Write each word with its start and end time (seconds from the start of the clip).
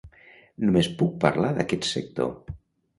Només 0.69 0.89
puc 1.03 1.13
parlar 1.27 1.55
d'aquest 1.61 1.89
sector. 1.95 2.37